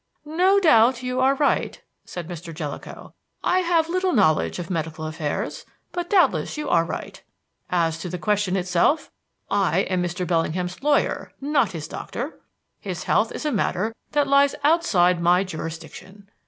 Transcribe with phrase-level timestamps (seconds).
[0.25, 2.51] "No doubt you are right," said Mr.
[2.51, 3.13] Jellicoe.
[3.43, 7.21] "I have little knowledge of medical affairs, but doubtless you are right.
[7.69, 9.11] As to the question itself,
[9.51, 10.25] I am Mr.
[10.25, 12.39] Bellingham's lawyer, not his doctor.
[12.79, 16.31] His health is a matter that lies outside my jurisdiction.